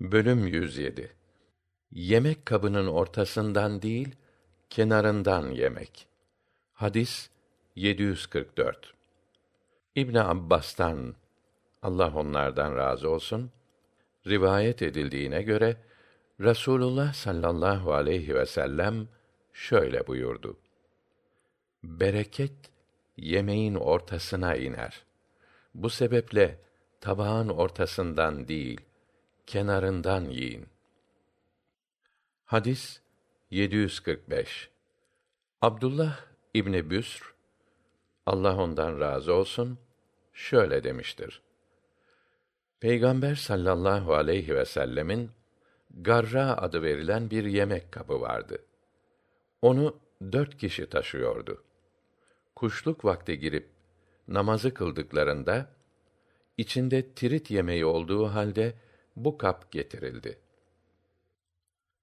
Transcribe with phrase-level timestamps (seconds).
[0.00, 1.12] Bölüm 107
[1.92, 4.16] Yemek kabının ortasından değil,
[4.70, 6.06] kenarından yemek.
[6.72, 7.30] Hadis
[7.76, 8.94] 744
[9.94, 11.14] İbn Abbas'tan
[11.82, 13.50] Allah onlardan razı olsun
[14.26, 15.76] rivayet edildiğine göre
[16.40, 19.08] Rasulullah sallallahu aleyhi ve sellem
[19.52, 20.56] şöyle buyurdu.
[21.84, 22.70] Bereket
[23.16, 25.04] yemeğin ortasına iner.
[25.74, 26.58] Bu sebeple
[27.00, 28.80] tabağın ortasından değil,
[29.46, 30.66] kenarından yiyin.
[32.44, 33.00] Hadis
[33.50, 34.70] 745.
[35.62, 36.20] Abdullah
[36.54, 37.34] İbni Büsr
[38.26, 39.78] Allah ondan razı olsun
[40.32, 41.42] şöyle demiştir.
[42.80, 45.30] Peygamber sallallahu aleyhi ve sellemin
[45.90, 48.64] garra adı verilen bir yemek kabı vardı.
[49.62, 49.96] Onu
[50.32, 51.64] dört kişi taşıyordu.
[52.56, 53.68] Kuşluk vakti girip
[54.28, 55.70] namazı kıldıklarında
[56.56, 58.74] içinde tirit yemeği olduğu halde
[59.16, 60.38] bu kap getirildi.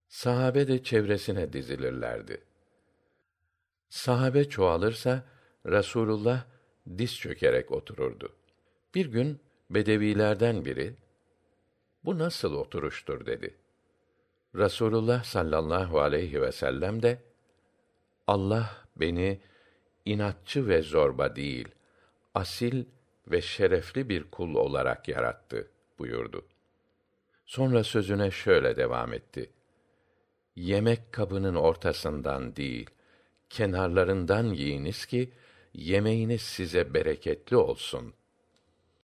[0.07, 2.43] Sahabe de çevresine dizilirlerdi.
[3.89, 5.23] Sahabe çoğalırsa
[5.65, 6.45] Rasulullah
[6.97, 8.35] diz çökerek otururdu.
[8.95, 9.39] Bir gün
[9.69, 10.95] bedevilerden biri
[12.05, 13.55] bu nasıl oturuştur dedi.
[14.55, 17.21] Rasulullah sallallahu aleyhi ve sellem de
[18.27, 19.39] Allah beni
[20.05, 21.67] inatçı ve zorba değil,
[22.35, 22.85] asil
[23.27, 26.45] ve şerefli bir kul olarak yarattı buyurdu.
[27.45, 29.49] Sonra sözüne şöyle devam etti.
[30.55, 32.89] Yemek kabının ortasından değil,
[33.49, 35.31] kenarlarından yiyiniz ki
[35.73, 38.22] yemeğiniz size bereketli olsun.''